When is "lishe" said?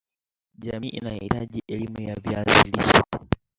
2.71-3.03